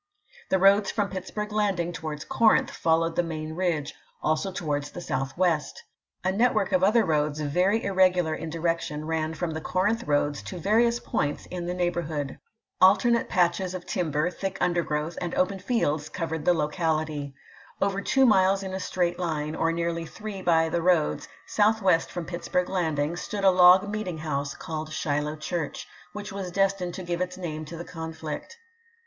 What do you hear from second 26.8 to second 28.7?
to give its name to the conflict.